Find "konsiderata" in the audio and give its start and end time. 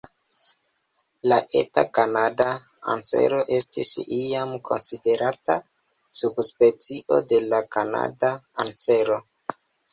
4.71-5.59